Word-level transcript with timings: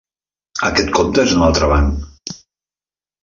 Aquest 0.69 0.89
compte 0.99 1.25
és 1.27 1.35
d'un 1.35 1.45
altre 1.49 1.69
banc. 1.73 2.35